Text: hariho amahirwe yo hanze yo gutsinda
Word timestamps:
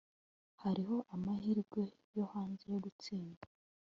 hariho 0.63 0.95
amahirwe 1.15 1.81
yo 2.15 2.25
hanze 2.31 2.63
yo 2.73 2.79
gutsinda 2.85 3.45